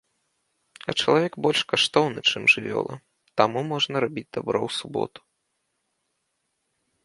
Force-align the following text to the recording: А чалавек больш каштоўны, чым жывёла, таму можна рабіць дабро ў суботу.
А 0.91 0.95
чалавек 1.03 1.33
больш 1.45 1.61
каштоўны, 1.73 2.19
чым 2.33 2.43
жывёла, 2.55 2.95
таму 3.43 3.59
можна 3.71 3.95
рабіць 4.07 4.27
дабро 4.39 4.59
ў 4.67 4.81
суботу. 4.81 5.29